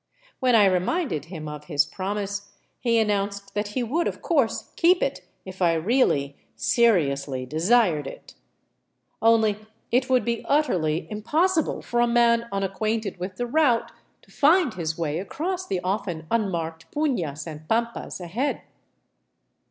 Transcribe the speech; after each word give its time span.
When 0.39 0.55
I 0.55 0.65
reminded 0.65 1.25
him 1.25 1.47
of 1.47 1.65
his 1.65 1.85
promise, 1.85 2.49
he 2.79 2.97
announced 2.97 3.53
that 3.53 3.69
he 3.77 3.83
would, 3.83 4.07
of 4.07 4.19
course, 4.23 4.71
keep 4.75 5.03
it, 5.03 5.21
if 5.45 5.61
I 5.61 5.73
really, 5.75 6.35
seriously 6.55 7.45
desired 7.45 8.07
it. 8.07 8.33
Only, 9.21 9.57
it 9.91 10.09
would 10.09 10.25
be 10.25 10.43
utterly 10.45 11.05
im 11.11 11.21
possible 11.21 11.83
for 11.83 11.99
a 11.99 12.07
man 12.07 12.47
unacquainted 12.51 13.17
with 13.19 13.35
the 13.35 13.45
route 13.45 13.91
to 14.23 14.31
find 14.31 14.73
his 14.73 14.97
way 14.97 15.19
across 15.19 15.67
the 15.67 15.79
often 15.81 16.25
unmarked 16.31 16.89
punas 16.91 17.45
and 17.45 17.69
pampas 17.69 18.19
ahead. 18.19 18.61